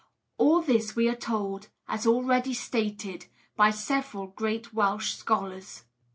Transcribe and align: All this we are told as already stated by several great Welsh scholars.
All 0.39 0.63
this 0.63 0.95
we 0.95 1.07
are 1.09 1.15
told 1.15 1.67
as 1.87 2.07
already 2.07 2.55
stated 2.55 3.27
by 3.55 3.69
several 3.69 4.25
great 4.29 4.73
Welsh 4.73 5.13
scholars. 5.13 5.83